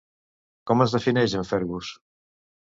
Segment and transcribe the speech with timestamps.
[0.71, 1.93] Com es defineix en Fergus?